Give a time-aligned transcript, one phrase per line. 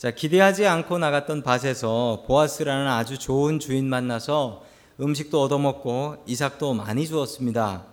[0.00, 4.64] 자, 기대하지 않고 나갔던 밭에서 보아스라는 아주 좋은 주인 만나서
[4.98, 7.84] 음식도 얻어먹고 이삭도 많이 주었습니다.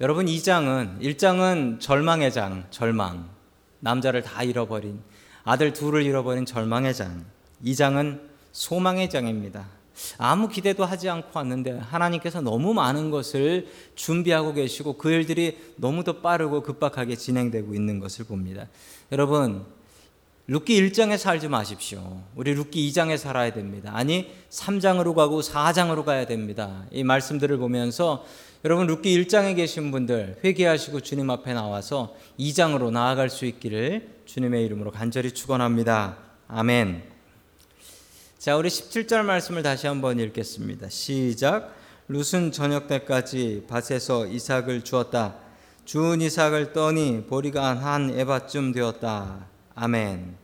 [0.00, 3.30] 여러분, 이 장은, 1장은 절망의 장, 절망.
[3.78, 5.00] 남자를 다 잃어버린,
[5.44, 7.24] 아들 둘을 잃어버린 절망의 장.
[7.64, 9.68] 2장은 소망의 장입니다.
[10.18, 16.64] 아무 기대도 하지 않고 왔는데 하나님께서 너무 많은 것을 준비하고 계시고 그 일들이 너무도 빠르고
[16.64, 18.66] 급박하게 진행되고 있는 것을 봅니다.
[19.12, 19.64] 여러분,
[20.48, 22.20] 룻기 1장에 살지 마십시오.
[22.34, 23.92] 우리 룻기 2장에 살아야 됩니다.
[23.94, 26.84] 아니, 3장으로 가고 4장으로 가야 됩니다.
[26.90, 28.24] 이 말씀들을 보면서
[28.64, 34.90] 여러분 룻기 1장에 계신 분들 회개하시고 주님 앞에 나와서 2장으로 나아갈 수 있기를 주님의 이름으로
[34.90, 36.18] 간절히 축원합니다.
[36.48, 37.02] 아멘.
[38.38, 40.88] 자, 우리 17절 말씀을 다시 한번 읽겠습니다.
[40.88, 41.74] 시작.
[42.08, 45.36] 룻은 저녁 때까지 밭에서 이삭을 주었다.
[45.84, 49.46] 주은 이삭을 떠니 보리가 한 에바쯤 되었다.
[49.74, 50.41] 아멘.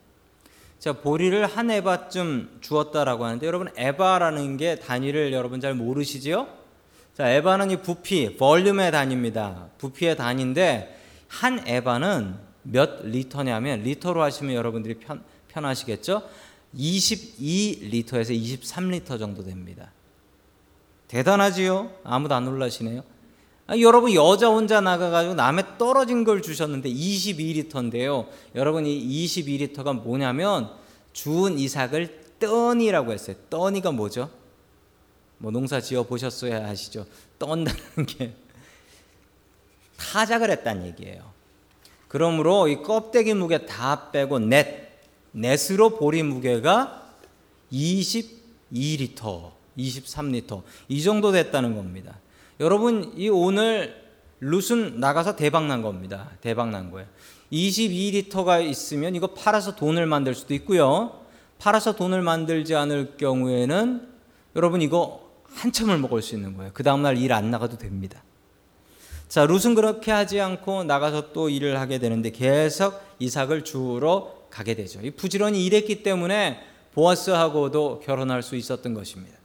[0.78, 6.47] 자, 보리를 한 에바쯤 주었다라고 하는데 여러분 에바라는 게 단위를 여러분 잘 모르시지요?
[7.14, 9.70] 자, 에바는 이 부피, 볼륨의 단위입니다.
[9.78, 16.22] 부피의 단위인데 한 에바는 몇 리터냐면 리터로 하시면 여러분들이 편, 편하시겠죠?
[16.77, 19.91] 22리터에서 23리터 정도 됩니다.
[21.08, 21.91] 대단하지요?
[22.05, 23.02] 아무도 안 놀라시네요.
[23.67, 28.27] 아, 여러분 여자 혼자 나가가지고 남의 떨어진 걸 주셨는데 22리터인데요.
[28.55, 30.70] 여러분 이 22리터가 뭐냐면
[31.19, 33.34] 주운 이삭을 떠니라고 했어요.
[33.50, 34.30] 떠니가 뭐죠?
[35.38, 37.06] 뭐 농사 지어 보셨어야 하시죠.
[37.41, 38.34] 떤다는 게
[39.96, 41.28] 타작을 했다는 얘기예요.
[42.06, 44.92] 그러므로 이 껍데기 무게 다 빼고 넷,
[45.33, 47.12] 넷으로 보리 무게가
[47.72, 52.16] 22리터, 23리터 이 정도 됐다는 겁니다.
[52.61, 54.08] 여러분 이 오늘
[54.41, 56.31] 룻은 나가서 대박 난 겁니다.
[56.41, 57.08] 대박 난 거예요.
[57.53, 61.22] 22리터가 있으면 이거 팔아서 돈을 만들 수도 있고요.
[61.58, 64.08] 팔아서 돈을 만들지 않을 경우에는
[64.55, 66.70] 여러분 이거 한참을 먹을 수 있는 거예요.
[66.75, 68.22] 그 다음날 일 안 나가도 됩니다.
[69.29, 75.01] 자, 룻은 그렇게 하지 않고 나가서 또 일을 하게 되는데 계속 이삭을 주우러 가게 되죠.
[75.02, 76.61] 이 부지런히 일했기 때문에
[76.95, 79.36] 보아스하고도 결혼할 수 있었던 것입니다.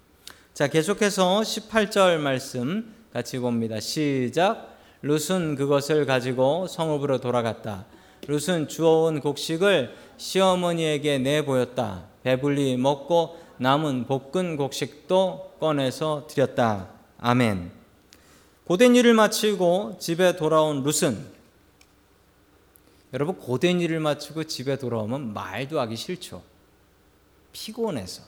[0.53, 3.79] 자, 계속해서 18절 말씀 같이 봅니다.
[3.79, 4.72] 시작.
[5.03, 7.85] 룻은 그것을 가지고 성읍으로 돌아갔다.
[8.27, 12.05] 룻은 주워온 곡식을 시어머니에게 내보였다.
[12.23, 16.89] 배불리 먹고 남은 볶은 곡식도 꺼내서 드렸다.
[17.17, 17.71] 아멘.
[18.63, 21.33] 고된 일을 마치고 집에 돌아온 룻은
[23.13, 26.41] 여러분 고된 일을 마치고 집에 돌아오면 말도 하기 싫죠.
[27.51, 28.23] 피곤해서.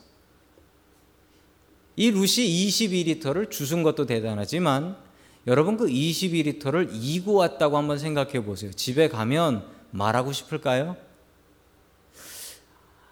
[1.96, 5.05] 이 룻이 22리터를 주순 것도 대단하지만
[5.46, 8.72] 여러분 그 22리터를 이고 왔다고 한번 생각해 보세요.
[8.72, 10.96] 집에 가면 말하고 싶을까요?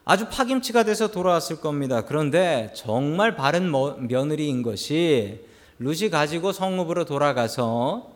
[0.05, 2.05] 아주 파김치가 돼서 돌아왔을 겁니다.
[2.05, 3.71] 그런데 정말 바른
[4.07, 5.45] 며느리인 것이
[5.79, 8.11] 룻이 가지고 성읍으로 돌아가서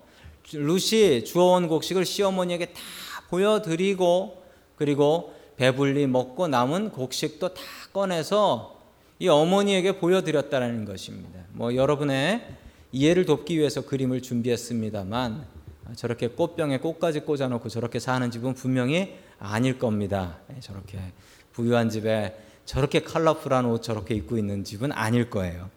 [0.52, 2.80] 룻이 주워온 곡식을 시어머니에게 다
[3.30, 4.42] 보여드리고
[4.76, 7.60] 그리고 배불리 먹고 남은 곡식도 다
[7.92, 8.78] 꺼내서
[9.18, 11.40] 이 어머니에게 보여드렸다는 것입니다.
[11.52, 12.42] 뭐 여러분의
[12.92, 15.46] 이해를 돕기 위해서 그림을 준비했습니다만
[15.96, 20.38] 저렇게 꽃병에 꽃까지 꽂아놓고 저렇게 사는 집은 분명히 아닐 겁니다.
[20.48, 20.98] 네, 저렇게
[21.52, 25.70] 부유한 집에 저렇게 컬러풀한 옷 저렇게 입고 있는 집은 아닐 거예요.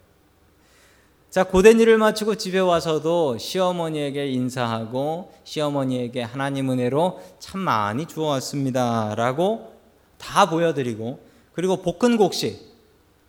[1.29, 9.15] 자, 고된 일을 마치고 집에 와서도 시어머니에게 인사하고 시어머니에게 하나님 은혜로 참 많이 주어왔습니다.
[9.15, 9.73] 라고
[10.17, 12.71] 다 보여드리고 그리고 볶은 곡식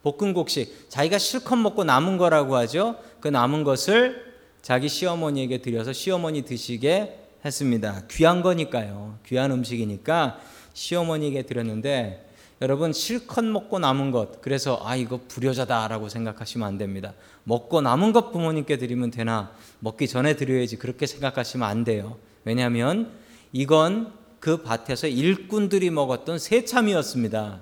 [0.03, 2.97] 볶은 곡식 자기가 실컷 먹고 남은 거라고 하죠.
[3.23, 8.03] 그 남은 것을 자기 시어머니에게 드려서 시어머니 드시게 했습니다.
[8.11, 9.19] 귀한 거니까요.
[9.27, 10.39] 귀한 음식이니까
[10.75, 12.29] 시어머니에게 드렸는데
[12.61, 17.15] 여러분 실컷 먹고 남은 것 그래서 아 이거 불효자다라고 생각하시면 안 됩니다.
[17.45, 22.19] 먹고 남은 것 부모님께 드리면 되나 먹기 전에 드려야지 그렇게 생각하시면 안 돼요.
[22.45, 23.13] 왜냐하면
[23.53, 27.61] 이건 그 밭에서 일꾼들이 먹었던 새참이었습니다.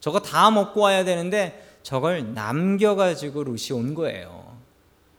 [0.00, 4.45] 저거 다 먹고 와야 되는데 저걸 남겨가지고 룻이 온 거예요.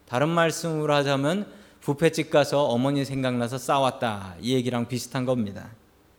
[0.08, 1.48] 다른 말씀으로 하자면
[1.82, 4.36] 부페집 가서 어머니 생각나서 싸웠다.
[4.42, 5.70] 이 얘기랑 비슷한 겁니다.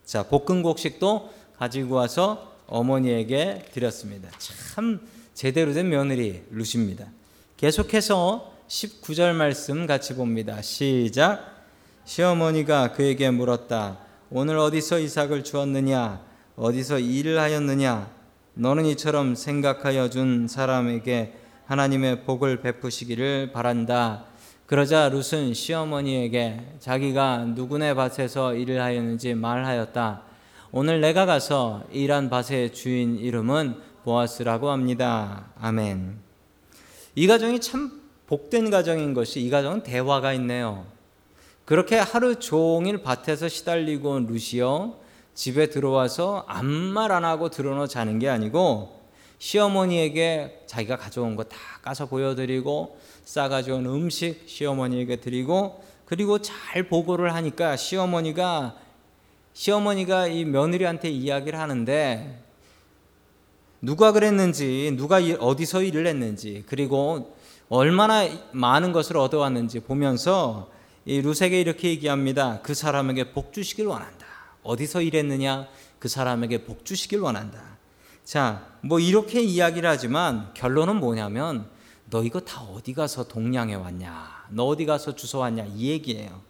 [0.05, 4.31] 자, 볶은 곡식도 가지고 와서 어머니에게 드렸습니다.
[4.39, 5.01] 참
[5.35, 7.07] 제대로 된 며느리 룻입니다.
[7.57, 10.61] 계속해서 19절 말씀 같이 봅니다.
[10.63, 11.57] 시작.
[12.05, 13.99] 시어머니가 그에게 물었다.
[14.31, 16.21] 오늘 어디서 이삭을 주었느냐?
[16.57, 18.11] 어디서 일을 하였느냐?
[18.55, 21.35] 너는 이처럼 생각하여 준 사람에게
[21.69, 24.25] 하나님의 복을 베푸시기를 바란다.
[24.65, 30.23] 그러자 룻은 시어머니에게 자기가 누구네 밭에서 일을 하였는지 말하였다.
[30.73, 35.51] 오늘 내가 가서 일한 밭의 주인 이름은 보아스라고 합니다.
[35.61, 36.19] 아멘.
[37.15, 40.87] 이 가정이 참 복된 가정인 것이 이 가정은 대화가 있네요.
[41.67, 44.97] 그렇게 하루 종일 밭에서 시달리고 루시어
[45.35, 48.98] 집에 들어와서 아무 말 안 하고 들어놓 자는 게 아니고
[49.39, 57.77] 시어머니에게 자기가 가져온 거 다 까서 보여드리고 싸가져온 음식 시어머니에게 드리고 그리고 잘 보고를 하니까
[57.77, 58.77] 시어머니가
[59.53, 62.43] 시어머니가 이 며느리한테 이야기를 하는데
[63.81, 67.37] 누가 그랬는지 누가 어디서 일을 했는지 그리고
[67.69, 70.71] 얼마나 많은 것을 얻어왔는지 보면서
[71.05, 72.61] 이 루세게 이렇게 얘기합니다.
[72.63, 74.27] 그 사람에게 복 주시길 원한다.
[74.63, 75.69] 어디서 일했느냐?
[75.99, 77.78] 그 사람에게 복 주시길 원한다.
[78.29, 81.67] 자, 뭐 이렇게 이야기를 하지만 결론은 뭐냐면
[82.11, 84.49] 너 이거 다 어디 가서 동냥해 왔냐?
[84.51, 85.65] 너 어디 가서 주워 왔냐?
[85.75, 86.43] 이 얘기예요.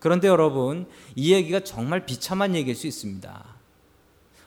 [0.00, 0.86] 그런데 여러분,
[1.16, 3.42] 이 얘기가 정말 비참한 얘기일 수 있습니다.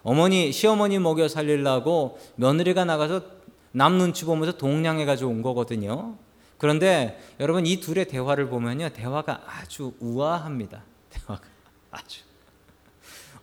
[0.04, 3.24] 어머니, 시어머니 먹여 살리려고 며느리가 나가서
[3.72, 6.16] 남 눈치 보면서 동냥해 가지고 온 거거든요.
[6.60, 8.90] 그런데 여러분 이 둘의 대화를 보면요.
[8.90, 10.84] 대화가 아주 우아합니다.
[11.10, 11.42] 대화가
[11.90, 12.27] 아주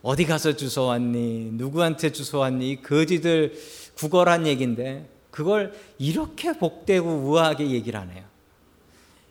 [0.05, 1.49] 어디 가서 주워 왔니?
[1.53, 2.83] 누구한테 주워 왔니?
[2.83, 3.55] 거지들
[3.95, 8.23] 구걸한 얘긴데 그걸 이렇게 복되고 우아하게 얘기를 하네요.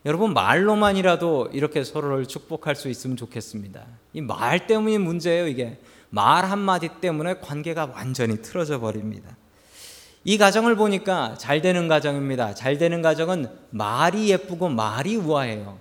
[0.04, 3.86] 여러분 말로만이라도 이렇게 서로를 축복할 수 있으면 좋겠습니다.
[4.14, 5.78] 이 말 때문이 문제예요, 이게.
[6.10, 9.36] 말 한마디 때문에 관계가 완전히 틀어져 버립니다.
[10.24, 12.54] 이 가정을 보니까 잘 되는 가정입니다.
[12.54, 15.78] 잘 되는 가정은 말이 예쁘고 말이 우아해요.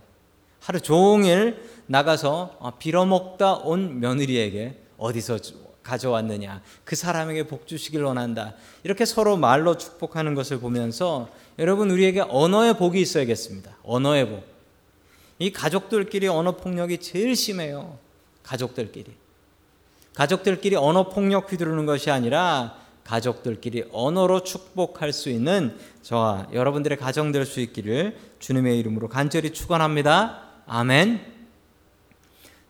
[0.59, 5.37] 하루 종일 나가서 어, 빌어먹다 온 며느리에게 어디서
[5.83, 6.61] 가져왔느냐.
[6.85, 8.53] 그 사람에게 복 주시길 원한다.
[8.83, 11.29] 이렇게 서로 말로 축복하는 것을 보면서
[11.59, 13.77] 여러분 우리에게 언어의 복이 있어야겠습니다.
[13.83, 14.45] 언어의 복.
[15.39, 17.97] 이 가족들끼리 언어 폭력이 제일 심해요.
[18.43, 19.11] 가족들끼리.
[20.15, 27.45] 가족들끼리 언어 폭력 휘두르는 것이 아니라 가족들끼리 언어로 축복할 수 있는 저와 여러분들의 가정 될
[27.45, 30.43] 수 있기를 주님의 이름으로 간절히 축원합니다.
[30.65, 31.32] 아멘.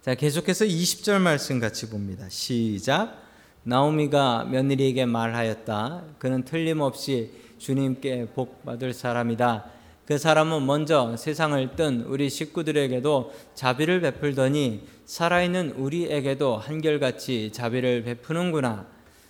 [0.03, 2.27] 자, 계속해서 20절 말씀 같이 봅니다.
[2.27, 3.23] 시작.
[3.63, 6.03] 나오미가 며느리에게 말하였다.
[6.19, 9.63] 그는 틀림없이 주님께 복 받을 사람이다.
[10.05, 18.85] 그 사람은 먼저 세상을 뜬 우리 식구들에게도 자비를 베풀더니 살아있는 우리에게도 한결같이 자비를 베푸는구나.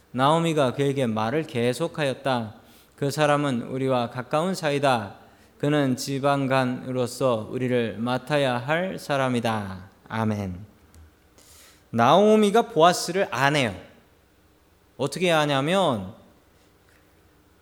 [0.09, 2.55] 나오미가 그에게 말을 계속하였다.
[2.95, 5.17] 그 사람은 우리와 가까운 사이다.
[5.59, 9.92] 그는 지방간으로서 우리를 맡아야 할 사람이다.
[10.13, 10.63] 아멘.
[11.89, 13.75] 나오미가 보아스를 아네요.
[14.95, 16.13] 어떻게 아냐면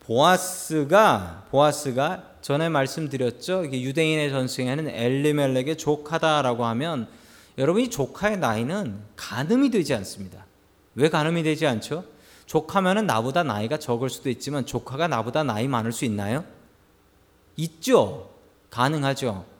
[0.01, 3.71] 보아스가 보아스가 전에 말씀드렸죠.
[3.71, 7.07] 유대인의 전승에는 엘리멜렉의 조카다라고 하면
[7.57, 10.45] 여러분이 조카의 나이는 가늠이 되지 않습니다.
[10.95, 12.03] 왜 가늠이 되지 않죠?
[12.47, 16.43] 조카면은 나보다 나이가 적을 수도 있지만 조카가 나보다 나이 많을 수 있나요?
[17.55, 18.29] 있죠.
[18.69, 19.50] 가능하죠.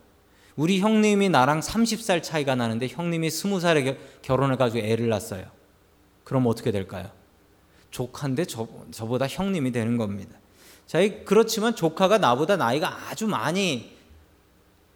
[0.61, 5.45] 우리 형님이 나랑 30살 차이가 나는데 형님이 20살에 결혼해 가지고 애를 낳았어요.
[6.23, 7.09] 그럼 어떻게 될까요?
[7.89, 10.37] 조카인데 저, 저보다 형님이 되는 겁니다.
[10.85, 13.91] 자, 그렇지만 조카가 나보다 나이가 아주 많이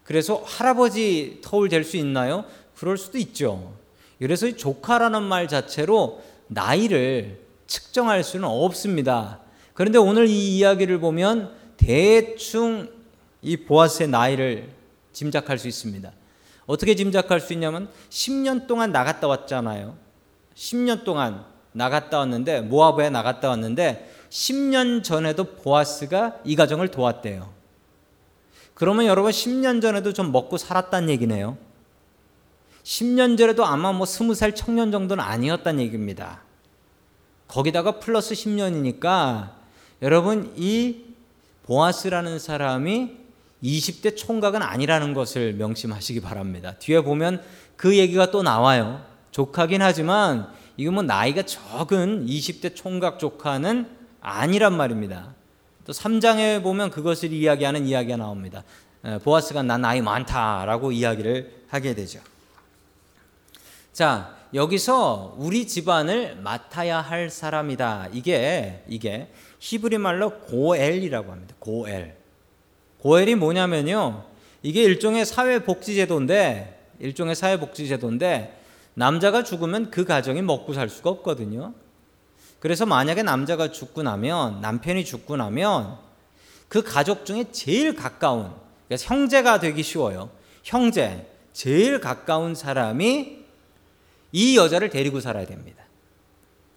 [0.04, 2.46] 그래서 할아버지 터울 될 수 있나요?
[2.76, 3.74] 그럴 수도 있죠.
[4.20, 9.40] 그래서 조카라는 말 자체로 나이를 측정할 수는 없습니다.
[9.74, 12.88] 그런데 오늘 이 이야기를 보면 대충
[13.42, 14.85] 이 보아스의 나이를
[15.16, 16.12] 짐작할 수 있습니다.
[16.68, 19.96] 어떻게 짐작할 수 있냐면 10년 동안 나갔다 왔잖아요.
[20.56, 27.54] 10년 동안 나갔다 왔는데 모아브에 나갔다 왔는데 10년 전에도 보아스가 이 가정을 도왔대요.
[28.74, 31.58] 그러면 여러분 10년 전에도 좀 먹고 살았다는 얘기네요.
[32.84, 36.42] 10년 전에도 아마 뭐 20살 청년 정도는 아니었다는 얘기입니다.
[37.48, 39.54] 거기다가 플러스 10년이니까
[40.02, 41.06] 여러분 이
[41.64, 43.25] 보아스라는 사람이
[43.66, 46.76] 20대 총각은 아니라는 것을 명심하시기 바랍니다.
[46.78, 47.42] 뒤에 보면
[47.76, 49.04] 그 얘기가 또 나와요.
[49.32, 53.90] 조카긴 하지만 이거 뭐 나이가 적은 20대 총각 조카는
[54.22, 55.34] 아니란 말입니다.
[55.86, 58.64] 또 3장에 보면 그것을 이야기하는 이야기가 나옵니다.
[59.24, 62.20] 보아스가 난 나이 많다라고 이야기를 하게 되죠.
[63.94, 68.10] 자, 여기서 우리 집안을 맡아야 할 사람이다.
[68.14, 71.56] 이게 이게 히브리 말로 고엘이라고 합니다.
[71.60, 72.25] 고엘.
[73.06, 74.24] 고엘이 뭐냐면요.
[74.64, 78.60] 이게 일종의 사회복지제도인데 일종의 사회복지제도인데
[78.96, 81.76] 남자가 죽으면 그 가정이 먹고 살 수가 없거든요.
[82.60, 86.00] 그래서 만약에 남자가 죽고 나면 남편이 죽고 나면
[86.68, 88.52] 그 가족 중에 제일 가까운
[88.88, 90.32] 그러니까 형제가 되기 쉬워요.
[90.64, 93.38] 형제 제일 가까운 사람이
[94.32, 95.84] 이 여자를 데리고 살아야 됩니다.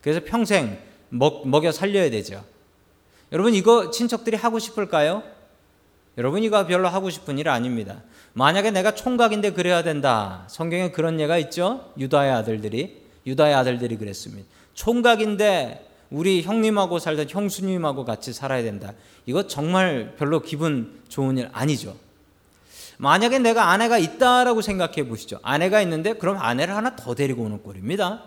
[0.02, 2.44] 그래서 평생 먹, 먹여 살려야 되죠.
[3.32, 5.37] 여러분 이거 친척들이 하고 싶을까요?
[6.18, 8.02] 여러분 이거 별로 하고 싶은 일 아닙니다.
[8.32, 10.44] 만약에 내가 총각인데 그래야 된다.
[10.48, 11.92] 성경에 그런 예가 있죠.
[11.96, 14.48] 유다의 아들들이 유다의 아들들이 그랬습니다.
[14.74, 18.94] 총각인데 우리 형님하고 살던 형수님하고 같이 살아야 된다.
[19.26, 21.96] 이거 정말 별로 기분 좋은 일 아니죠.
[22.96, 25.38] 만약에 내가 아내가 있다라고 생각해 보시죠.
[25.42, 28.24] 아내가 있는데 그럼 아내를 하나 더 데리고 오는 꼴입니다.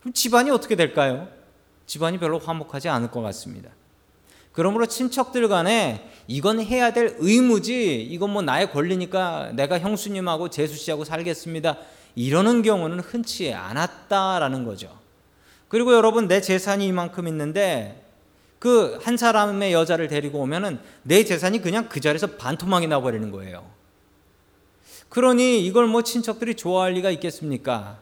[0.00, 1.28] 그럼 집안이 어떻게 될까요?
[1.84, 3.68] 집안이 별로 화목하지 않을 것 같습니다.
[4.60, 11.04] 그러므로 친척들 간에 이건 해야 될 의무지, 이건 뭐 나의 권리니까 내가 형수님하고 재수 씨하고
[11.04, 11.78] 살겠습니다.
[12.14, 14.94] 이러는 경우는 흔치 않았다라는 거죠.
[15.68, 18.04] 그리고 여러분 내 재산이 이만큼 있는데
[18.58, 23.64] 그 한 사람의 여자를 데리고 오면은 내 재산이 그냥 그 자리에서 반토막이 나버리는 거예요.
[25.08, 27.98] 그러니 이걸 뭐 친척들이 좋아할 리가 있겠습니까?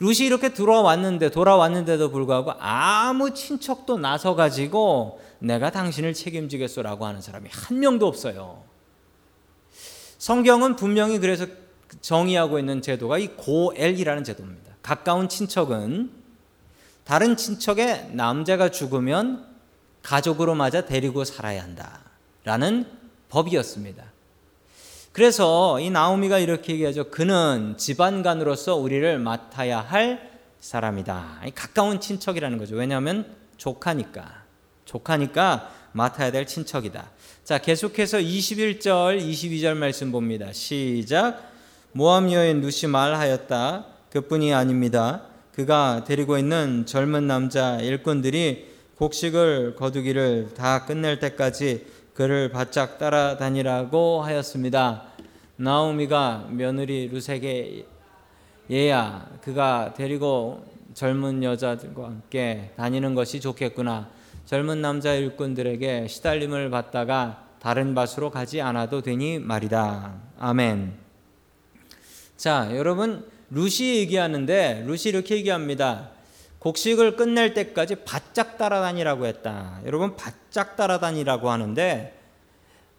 [0.00, 7.78] 루시 이렇게 들어왔는데 돌아왔는데도 불구하고 아무 친척도 나서 가지고 내가 당신을 책임지겠소라고 하는 사람이 한
[7.78, 8.64] 명도 없어요.
[10.18, 11.46] 성경은 분명히 그래서
[12.00, 14.72] 정의하고 있는 제도가 이 고엘이라는 제도입니다.
[14.82, 16.10] 가까운 친척은
[17.04, 19.46] 다른 친척의 남자가 죽으면
[20.02, 22.86] 가족으로 맞아 데리고 살아야 한다라는
[23.28, 24.09] 법이었습니다.
[25.12, 27.10] 그래서 이 나오미가 이렇게 얘기하죠.
[27.10, 31.42] 그는 집안간으로서 우리를 맡아야 할 사람이다.
[31.54, 32.76] 가까운 친척이라는 거죠.
[32.76, 33.26] 왜냐하면
[33.56, 34.44] 조카니까.
[34.84, 37.10] 조카니까 맡아야 될 친척이다.
[37.42, 40.52] 자, 계속해서 21절, 22절 말씀 봅니다.
[40.52, 41.50] 시작.
[41.92, 43.86] 모함 여인 루시 말하였다.
[44.10, 45.22] 그뿐이 아닙니다.
[45.52, 55.04] 그가 데리고 있는 젊은 남자 일꾼들이 곡식을 거두기를 다 끝낼 때까지 그를 바짝 따라다니라고 하였습니다.
[55.56, 57.86] 나오미가 며느리 루세게
[58.70, 60.64] 얘야 그가 데리고
[60.94, 64.08] 젊은 여자들과 함께 다니는 것이 좋겠구나.
[64.46, 70.14] 젊은 남자 일꾼들에게 시달림을 받다가 다른 밭으로 가지 않아도 되니 말이다.
[70.38, 70.94] 아멘.
[72.36, 76.10] 자, 여러분 루시 얘기하는데 루시 이렇게 얘기합니다.
[76.60, 79.80] 곡식을 끝낼 때까지 바짝 따라다니라고 했다.
[79.86, 82.16] 여러분 바짝 따라다니라고 하는데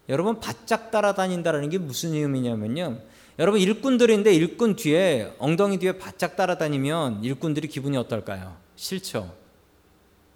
[0.10, 3.00] 여러분 바짝 따라다닌다라는 게 무슨 의미냐면요.
[3.40, 8.58] 여러분 일꾼들인데 일꾼 뒤에 엉덩이 뒤에 바짝 따라다니면 일꾼들이 기분이 어떨까요?
[8.76, 9.34] 싫죠.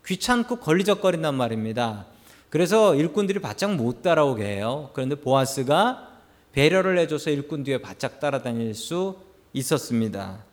[0.05, 2.05] 귀찮고 걸리적거린단 말입니다.
[2.49, 4.91] 그래서 일꾼들이 바짝 못 따라오게 해요.
[4.93, 6.09] 그런데 보아스가
[6.51, 9.17] 배려를 해줘서 일꾼 뒤에 바짝 따라다닐 수
[9.51, 10.45] 있었습니다.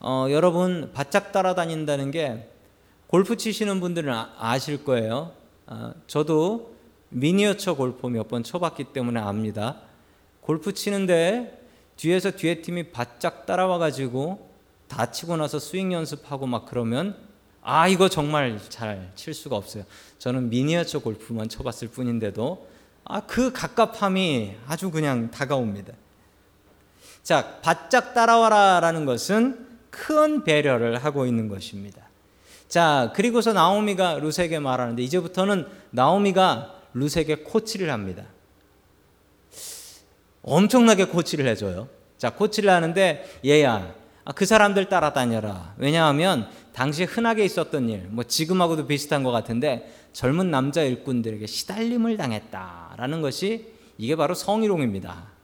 [0.00, 2.48] 어, 여러분 바짝 따라다닌다는 게
[3.06, 5.32] 골프 치시는 분들은 아, 실 거예요.
[5.66, 6.74] 어, 저도
[7.10, 9.80] 미니어처 골프 몇 번 쳐봤기 때문에 압니다.
[10.40, 11.58] 골프 치는데
[11.96, 14.48] 뒤에서 뒤에 팀이 바짝 따라와 가지고
[14.88, 17.16] 다치고 나서 스윙 연습하고 막 그러면
[17.62, 19.84] 아 이거 정말 잘 칠 수가 없어요.
[20.18, 22.68] 저는 미니어처 골프만 쳐봤을 뿐인데도
[23.04, 25.92] 아 그 갑갑함이 아주 그냥 다가옵니다.
[27.22, 32.02] 자 바짝 따라와라라는 것은 큰 배려를 하고 있는 것입니다.
[32.68, 38.24] 자, 그리고서 나오미가 루세에게 말하는데 이제부터는 나오미가 루세에게 코치를 합니다.
[40.42, 41.88] 엄청나게 코치를 해줘요.
[42.16, 43.94] 자, 코치를 하는데 얘야,
[44.24, 45.74] 아, 그 사람들 따라다녀라.
[45.78, 53.22] 왜냐하면 당시 흔하게 있었던 일, 뭐 지금하고도 비슷한 것 같은데 젊은 남자 일꾼들에게 시달림을 당했다라는
[53.22, 55.39] 것이 이게 바로 성희롱입니다.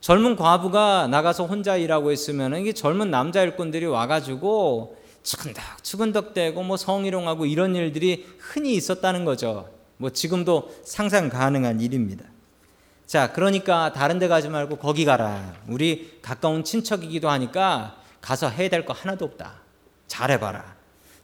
[0.00, 7.44] 젊은 과부가 나가서 혼자 일하고 있으면 이게 젊은 남자 일꾼들이 와가지고 치근덕 치근덕대고 뭐 성희롱하고
[7.46, 9.68] 이런 일들이 흔히 있었다는 거죠.
[9.98, 12.24] 뭐 지금도 상상 가능한 일입니다.
[13.06, 15.54] 자, 그러니까 다른 데 가지 말고 거기 가라.
[15.68, 19.60] 우리 가까운 친척이기도 하니까 가서 해야 될 거 하나도 없다.
[20.06, 20.76] 잘해봐라.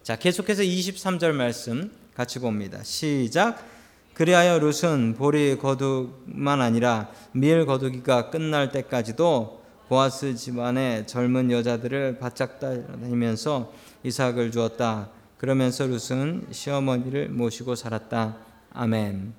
[0.03, 2.81] 자, 계속해서 23절 말씀 같이 봅니다.
[2.83, 3.76] 시작.
[4.17, 13.75] 그리하여 룻은 보리 거두만 아니라 밀 거두기가 끝날 때까지도 보아스 집안의 젊은 여자들을 바짝 다니면서
[14.05, 15.11] 이삭을 주었다.
[15.37, 18.39] 그러면서 룻은 시어머니를 모시고 살았다.
[18.73, 19.35] 아멘.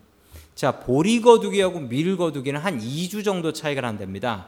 [0.53, 4.45] 자, 보리 거두기하고 밀 거두기는 한 2주 정도 차이가 난답니다.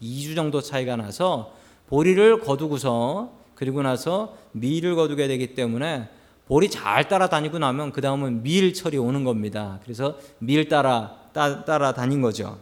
[0.00, 1.52] 2주 정도 차이가 나서
[1.88, 6.08] 보리를 거두고서 그리고 나서 밀을 거두게 되기 때문에
[6.48, 9.78] 볼이 잘 따라다니고 나면 그 다음은 밀철이 오는 겁니다.
[9.84, 12.58] 그래서 밀 따라 따, 따라다닌 거죠.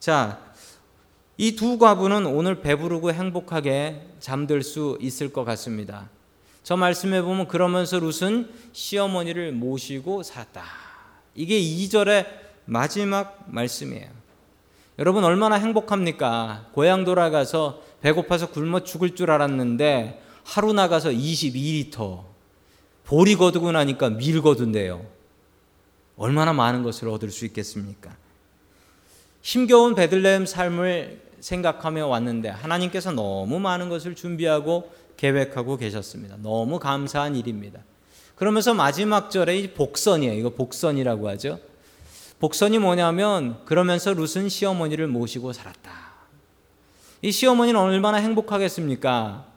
[0.00, 0.40] 자,
[1.38, 6.10] 이 두 과부는 오늘 배부르고 행복하게 잠들 수 있을 것 같습니다.
[6.62, 10.62] 저 말씀해 보면 그러면서 룻은 시어머니를 모시고 살았다.
[11.34, 12.26] 이게 2절의
[12.66, 14.08] 마지막 말씀이에요.
[14.98, 16.66] 여러분 얼마나 행복합니까?
[16.72, 22.29] 고향 돌아가서 배고파서 굶어 죽을 줄 알았는데 하루 나가서 22리터
[23.10, 25.04] 보리 거두고 나니까 밀 거둔대요.
[26.16, 28.14] 얼마나 많은 것을 얻을 수 있겠습니까?
[29.42, 36.36] 힘겨운 베들레헴 삶을 생각하며 왔는데 하나님께서 너무 많은 것을 준비하고 계획하고 계셨습니다.
[36.40, 37.80] 너무 감사한 일입니다.
[38.36, 40.34] 그러면서 마지막 절에 이 복선이에요.
[40.34, 41.58] 이거 복선이라고 하죠.
[42.38, 45.90] 복선이 뭐냐면 그러면서 룻은 시어머니를 모시고 살았다.
[47.22, 49.49] 이 시어머니는 얼마나 행복하겠습니까?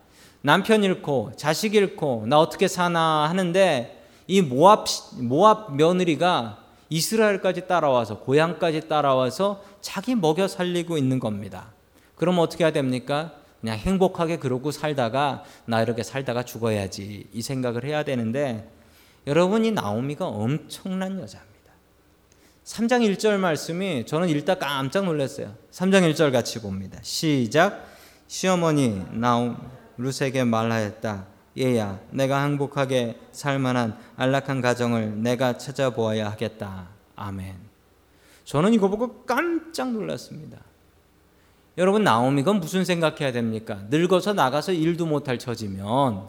[0.46, 4.88] 남편 잃고 자식 잃고 나 어떻게 사나 하는데 이 모압
[5.22, 6.60] 모압 며느리가
[6.90, 11.72] 이스라엘까지 따라와서 고향까지 따라와서 자기 먹여 살리고 있는 겁니다.
[12.16, 13.32] 그럼 어떻게 해야 됩니까?
[13.62, 18.70] 그냥 행복하게 그러고 살다가 나 이렇게 살다가 죽어야지 이 생각을 해야 되는데
[19.26, 21.54] 여러분 이 나오미가 엄청난 여자입니다.
[22.66, 25.56] 3장 1절 말씀이 저는 읽다 깜짝 놀랐어요.
[25.72, 27.00] 3장 1절 같이 봅니다.
[27.02, 27.88] 시작
[28.28, 29.58] 시어머니 나옴
[29.98, 31.26] 루세게 말하였다.
[31.60, 36.88] 얘야, 내가 행복하게 살만한 안락한 가정을 내가 찾아보아야 하겠다.
[37.16, 37.56] 아멘.
[38.46, 40.58] 저는 이거 보고 깜짝 놀랐습니다.
[41.78, 43.80] 여러분 나오미가 무슨 생각해야 됩니까?
[43.90, 46.28] 늙어서 나가서 일도 못할 처지면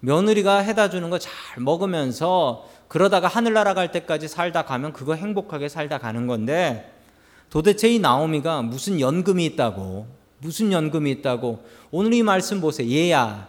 [0.00, 5.98] 며느리가 해다 주는 거 잘 먹으면서 그러다가 하늘나라 갈 때까지 살다 가면 그거 행복하게 살다
[5.98, 6.92] 가는 건데
[7.50, 10.08] 도대체 이 나오미가 무슨 연금이 있다고
[10.40, 12.90] 무슨 연금이 있다고 오늘 이 말씀 보세요.
[12.90, 13.48] 얘야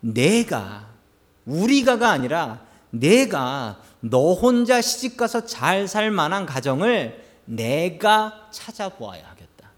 [0.00, 0.88] 내가
[1.44, 9.70] 우리가가 아니라 내가 너 혼자 시집 가서 잘 살 만한 가정을 내가 찾아보아야 하겠다.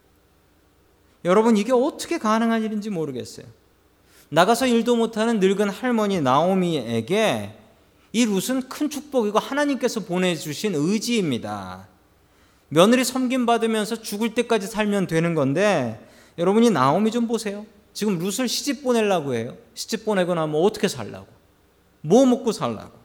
[1.25, 3.47] 여러분 이게 어떻게 가능한 일인지 모르겠어요.
[4.29, 7.57] 나가서 일도 못하는 늙은 할머니 나오미에게
[8.13, 11.89] 이 룻은 큰 축복이고 하나님께서 보내주신 의지입니다.
[12.69, 16.01] 며느리 섬김 받으면서 죽을 때까지 살면 되는 건데
[16.39, 17.67] 여러분이 나오미 좀 보세요.
[17.93, 19.57] 지금 룻을 시집 보내려고 해요.
[19.75, 21.27] 시집 보내고 나면 어떻게 살라고?
[22.03, 22.99] 뭐 먹고 살라고?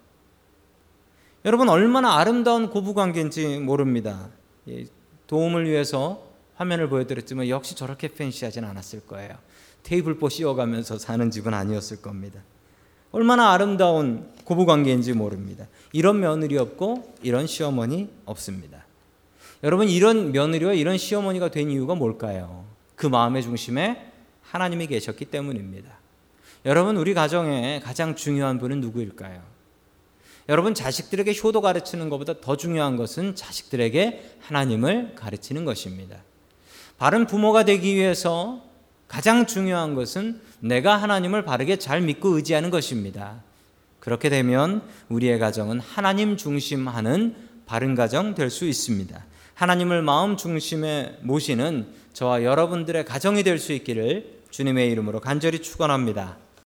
[1.44, 4.30] 여러분 얼마나 아름다운 고부 관계인지 모릅니다.
[5.28, 6.24] 도움을 위해서
[6.56, 9.36] 화면을 보여드렸지만 역시 저렇게 팬시하진 않았을 거예요.
[9.84, 12.42] 테이블보 씌워가면서 사는 집은 아니었을 겁니다.
[13.12, 15.68] 얼마나 아름다운 고부 관계인지 모릅니다.
[15.92, 18.86] 이런 며느리 없고 이런 시어머니 없습니다.
[19.64, 22.66] 여러분 이런 며느리와 이런 시어머니가 된 이유가 뭘까요?
[22.96, 24.12] 그 마음의 중심에
[24.44, 25.90] 하나님이 계셨기 때문입니다.
[26.66, 29.42] 여러분, 우리 가정에 가장 중요한 분은 누구일까요?
[30.48, 36.18] 여러분, 자식들에게 효도 가르치는 것보다 더 중요한 것은 자식들에게 하나님을 가르치는 것입니다.
[36.98, 38.64] 바른 부모가 되기 위해서
[39.08, 43.44] 가장 중요한 것은 내가 하나님을 바르게 잘 믿고 의지하는 것입니다.
[44.00, 49.26] 그렇게 되면 우리의 가정은 하나님 중심하는 바른 가정 될 수 있습니다.
[49.56, 56.38] 하나님을 마음 중심에 모시는 저와 여러분들의 가정이 될 수 있기를 주님의 이름으로 간절히 축원합니다.